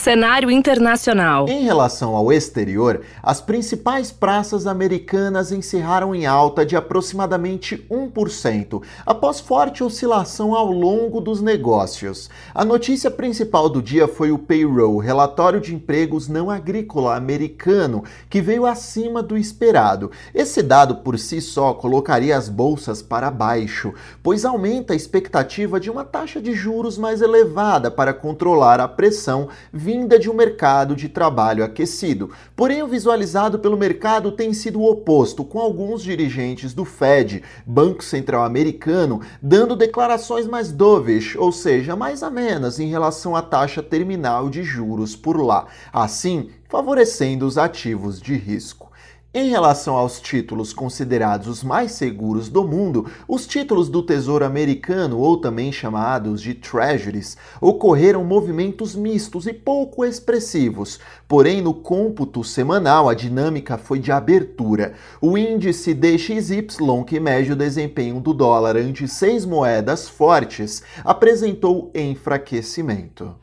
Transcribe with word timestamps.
Cenário 0.00 0.50
internacional. 0.50 1.46
Em 1.46 1.62
relação 1.62 2.16
ao 2.16 2.32
exterior, 2.32 3.02
as 3.22 3.42
principais 3.42 4.10
praças 4.10 4.66
americanas 4.66 5.52
encerraram 5.52 6.14
em 6.14 6.24
alta 6.24 6.64
de 6.64 6.74
aproximadamente 6.74 7.86
1%, 7.90 8.82
após 9.04 9.40
forte 9.40 9.84
oscilação 9.84 10.54
ao 10.54 10.72
longo 10.72 11.20
dos 11.20 11.42
negócios. 11.42 12.30
A 12.54 12.64
notícia 12.64 13.10
principal 13.10 13.68
do 13.68 13.82
dia 13.82 14.08
foi 14.08 14.32
o 14.32 14.38
payroll, 14.38 14.96
relatório 14.96 15.60
de 15.60 15.74
empregos 15.74 16.28
não 16.28 16.48
agrícola 16.48 17.14
americano, 17.14 18.02
que 18.30 18.40
veio 18.40 18.64
acima 18.64 19.22
do 19.22 19.36
esperado. 19.36 20.10
Esse 20.34 20.62
dado 20.62 20.96
por 20.96 21.18
si 21.18 21.42
só 21.42 21.74
colocaria 21.74 22.38
as 22.38 22.48
bolsas 22.48 23.02
para 23.02 23.30
baixo, 23.30 23.92
pois 24.22 24.46
aumenta 24.46 24.94
a 24.94 24.96
expectativa 24.96 25.78
de 25.78 25.90
uma 25.90 26.06
taxa 26.06 26.40
de 26.40 26.54
juros 26.54 26.96
mais 26.96 27.20
elevada 27.20 27.90
para 27.90 28.14
controlar 28.14 28.80
a 28.80 28.88
pressão 28.88 29.50
vinda 29.90 30.20
de 30.20 30.30
um 30.30 30.34
mercado 30.34 30.94
de 30.94 31.08
trabalho 31.08 31.64
aquecido. 31.64 32.30
Porém, 32.54 32.80
o 32.80 32.86
visualizado 32.86 33.58
pelo 33.58 33.76
mercado 33.76 34.30
tem 34.30 34.52
sido 34.52 34.78
o 34.78 34.88
oposto, 34.88 35.44
com 35.44 35.58
alguns 35.58 36.00
dirigentes 36.00 36.72
do 36.72 36.84
Fed, 36.84 37.42
Banco 37.66 38.04
Central 38.04 38.44
Americano, 38.44 39.20
dando 39.42 39.74
declarações 39.74 40.46
mais 40.46 40.70
dovish, 40.70 41.34
ou 41.34 41.50
seja, 41.50 41.96
mais 41.96 42.22
amenas 42.22 42.78
em 42.78 42.88
relação 42.88 43.34
à 43.34 43.42
taxa 43.42 43.82
terminal 43.82 44.48
de 44.48 44.62
juros 44.62 45.16
por 45.16 45.36
lá, 45.42 45.66
assim 45.92 46.50
favorecendo 46.68 47.44
os 47.44 47.58
ativos 47.58 48.20
de 48.20 48.36
risco. 48.36 48.89
Em 49.32 49.48
relação 49.48 49.94
aos 49.94 50.20
títulos 50.20 50.72
considerados 50.72 51.46
os 51.46 51.62
mais 51.62 51.92
seguros 51.92 52.48
do 52.48 52.66
mundo, 52.66 53.08
os 53.28 53.46
títulos 53.46 53.88
do 53.88 54.02
Tesouro 54.02 54.44
Americano, 54.44 55.20
ou 55.20 55.36
também 55.36 55.70
chamados 55.70 56.42
de 56.42 56.52
Treasuries, 56.52 57.36
ocorreram 57.60 58.24
movimentos 58.24 58.96
mistos 58.96 59.46
e 59.46 59.52
pouco 59.52 60.04
expressivos. 60.04 60.98
Porém, 61.28 61.62
no 61.62 61.72
cômputo 61.72 62.42
semanal, 62.42 63.08
a 63.08 63.14
dinâmica 63.14 63.78
foi 63.78 64.00
de 64.00 64.10
abertura. 64.10 64.94
O 65.20 65.38
índice 65.38 65.94
DXY, 65.94 66.66
que 67.06 67.20
mede 67.20 67.52
o 67.52 67.56
desempenho 67.56 68.20
do 68.20 68.34
dólar 68.34 68.76
ante 68.76 69.06
seis 69.06 69.46
moedas 69.46 70.08
fortes, 70.08 70.82
apresentou 71.04 71.92
enfraquecimento. 71.94 73.36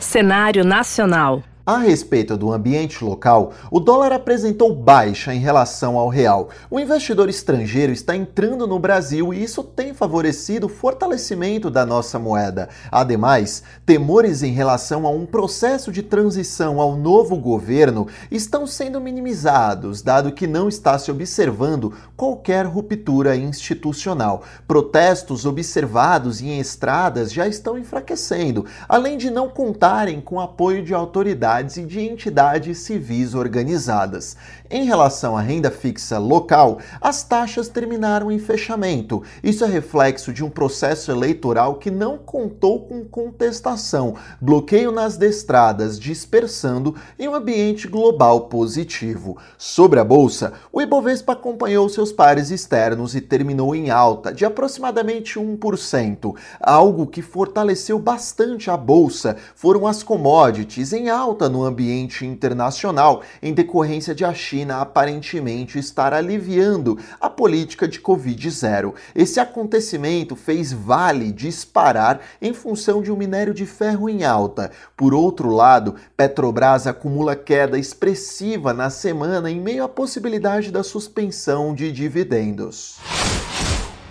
Cenário 0.00 0.64
nacional. 0.64 1.42
A 1.64 1.78
respeito 1.78 2.36
do 2.36 2.52
ambiente 2.52 3.04
local, 3.04 3.52
o 3.70 3.78
dólar 3.78 4.10
apresentou 4.10 4.74
baixa 4.74 5.32
em 5.32 5.38
relação 5.38 5.96
ao 5.96 6.08
real. 6.08 6.48
O 6.68 6.80
investidor 6.80 7.28
estrangeiro 7.28 7.92
está 7.92 8.16
entrando 8.16 8.66
no 8.66 8.80
Brasil 8.80 9.32
e 9.32 9.44
isso 9.44 9.62
tem 9.62 9.94
favorecido 9.94 10.66
o 10.66 10.68
fortalecimento 10.68 11.70
da 11.70 11.86
nossa 11.86 12.18
moeda. 12.18 12.68
Ademais, 12.90 13.62
temores 13.86 14.42
em 14.42 14.50
relação 14.50 15.06
a 15.06 15.10
um 15.10 15.24
processo 15.24 15.92
de 15.92 16.02
transição 16.02 16.80
ao 16.80 16.96
novo 16.96 17.36
governo 17.36 18.08
estão 18.28 18.66
sendo 18.66 19.00
minimizados, 19.00 20.02
dado 20.02 20.32
que 20.32 20.48
não 20.48 20.68
está 20.68 20.98
se 20.98 21.12
observando 21.12 21.92
qualquer 22.16 22.66
ruptura 22.66 23.36
institucional. 23.36 24.42
Protestos 24.66 25.46
observados 25.46 26.40
em 26.40 26.58
estradas 26.58 27.32
já 27.32 27.46
estão 27.46 27.78
enfraquecendo, 27.78 28.66
além 28.88 29.16
de 29.16 29.30
não 29.30 29.48
contarem 29.48 30.20
com 30.20 30.40
apoio 30.40 30.82
de 30.82 30.92
autoridades 30.92 31.51
e 31.60 31.84
de 31.84 32.00
entidades 32.00 32.78
civis 32.78 33.34
organizadas. 33.34 34.36
Em 34.70 34.86
relação 34.86 35.36
à 35.36 35.42
renda 35.42 35.70
fixa 35.70 36.18
local, 36.18 36.78
as 36.98 37.22
taxas 37.22 37.68
terminaram 37.68 38.32
em 38.32 38.38
fechamento. 38.38 39.22
Isso 39.44 39.62
é 39.64 39.68
reflexo 39.68 40.32
de 40.32 40.42
um 40.42 40.48
processo 40.48 41.10
eleitoral 41.10 41.74
que 41.74 41.90
não 41.90 42.16
contou 42.16 42.86
com 42.86 43.04
contestação, 43.04 44.14
bloqueio 44.40 44.90
nas 44.90 45.18
destradas, 45.18 46.00
dispersando 46.00 46.96
em 47.18 47.28
um 47.28 47.34
ambiente 47.34 47.86
global 47.86 48.48
positivo. 48.48 49.36
Sobre 49.58 50.00
a 50.00 50.04
bolsa, 50.04 50.54
o 50.72 50.80
Ibovespa 50.80 51.34
acompanhou 51.34 51.86
seus 51.90 52.10
pares 52.10 52.50
externos 52.50 53.14
e 53.14 53.20
terminou 53.20 53.74
em 53.74 53.90
alta 53.90 54.32
de 54.32 54.46
aproximadamente 54.46 55.38
1%. 55.38 56.34
Algo 56.58 57.06
que 57.06 57.20
fortaleceu 57.20 57.98
bastante 57.98 58.70
a 58.70 58.76
bolsa 58.76 59.36
foram 59.54 59.86
as 59.86 60.02
commodities 60.02 60.94
em 60.94 61.10
alta 61.10 61.41
alta 61.42 61.48
no 61.48 61.64
ambiente 61.64 62.24
internacional 62.24 63.22
em 63.42 63.52
decorrência 63.52 64.14
de 64.14 64.24
a 64.24 64.32
China 64.32 64.80
aparentemente 64.80 65.78
estar 65.78 66.14
aliviando 66.14 66.98
a 67.20 67.28
política 67.28 67.88
de 67.88 68.00
Covid-0. 68.00 68.94
Esse 69.14 69.40
acontecimento 69.40 70.36
fez 70.36 70.72
Vale 70.72 71.32
disparar 71.32 72.20
em 72.40 72.52
função 72.52 73.02
de 73.02 73.10
um 73.10 73.16
minério 73.16 73.52
de 73.52 73.66
ferro 73.66 74.08
em 74.08 74.24
alta. 74.24 74.70
Por 74.96 75.12
outro 75.14 75.50
lado, 75.50 75.96
Petrobras 76.16 76.86
acumula 76.86 77.34
queda 77.34 77.78
expressiva 77.78 78.72
na 78.72 78.90
semana 78.90 79.50
em 79.50 79.60
meio 79.60 79.82
à 79.82 79.88
possibilidade 79.88 80.70
da 80.70 80.82
suspensão 80.82 81.74
de 81.74 81.90
dividendos. 81.90 82.98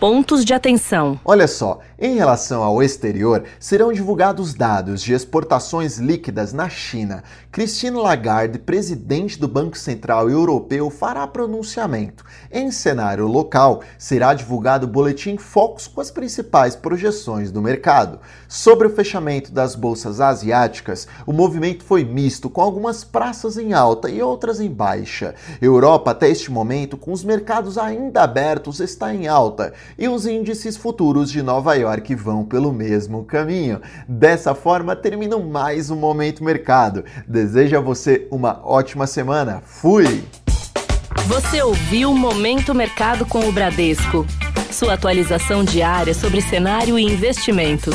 Pontos 0.00 0.44
de 0.44 0.54
atenção. 0.54 1.18
Olha 1.24 1.48
só, 1.48 1.80
em 1.98 2.14
relação 2.14 2.62
ao 2.62 2.80
exterior, 2.80 3.42
serão 3.58 3.92
divulgados 3.92 4.54
dados 4.54 5.02
de 5.02 5.12
exportações 5.12 5.98
líquidas 5.98 6.52
na 6.52 6.68
China. 6.68 7.24
Christine 7.50 7.96
Lagarde, 7.96 8.60
presidente 8.60 9.36
do 9.36 9.48
Banco 9.48 9.76
Central 9.76 10.30
Europeu, 10.30 10.88
fará 10.88 11.26
pronunciamento. 11.26 12.24
Em 12.52 12.70
cenário 12.70 13.26
local, 13.26 13.82
será 13.98 14.34
divulgado 14.34 14.86
o 14.86 14.88
boletim 14.88 15.36
Focus 15.36 15.88
com 15.88 16.00
as 16.00 16.12
principais 16.12 16.76
projeções 16.76 17.50
do 17.50 17.60
mercado. 17.60 18.20
Sobre 18.46 18.86
o 18.86 18.90
fechamento 18.90 19.50
das 19.50 19.74
bolsas 19.74 20.20
asiáticas, 20.20 21.08
o 21.26 21.32
movimento 21.32 21.82
foi 21.82 22.04
misto, 22.04 22.48
com 22.48 22.60
algumas 22.60 23.02
praças 23.02 23.58
em 23.58 23.72
alta 23.72 24.08
e 24.08 24.22
outras 24.22 24.60
em 24.60 24.70
baixa. 24.70 25.34
Europa, 25.60 26.12
até 26.12 26.30
este 26.30 26.52
momento, 26.52 26.96
com 26.96 27.10
os 27.10 27.24
mercados 27.24 27.76
ainda 27.76 28.22
abertos, 28.22 28.78
está 28.78 29.12
em 29.12 29.26
alta 29.26 29.74
e 29.98 30.08
os 30.08 30.26
índices 30.26 30.76
futuros 30.76 31.30
de 31.30 31.42
Nova 31.42 31.74
York 31.74 32.14
vão 32.14 32.44
pelo 32.44 32.72
mesmo 32.72 33.24
caminho. 33.24 33.80
Dessa 34.08 34.54
forma, 34.54 34.96
termina 34.96 35.38
mais 35.38 35.90
um 35.90 35.96
Momento 35.96 36.42
Mercado. 36.42 37.04
Desejo 37.26 37.76
a 37.76 37.80
você 37.80 38.26
uma 38.30 38.60
ótima 38.64 39.06
semana. 39.06 39.62
Fui! 39.64 40.24
Você 41.26 41.62
ouviu 41.62 42.14
Momento 42.14 42.74
Mercado 42.74 43.26
com 43.26 43.48
o 43.48 43.52
Bradesco. 43.52 44.26
Sua 44.70 44.94
atualização 44.94 45.64
diária 45.64 46.14
sobre 46.14 46.40
cenário 46.40 46.98
e 46.98 47.02
investimentos. 47.02 47.94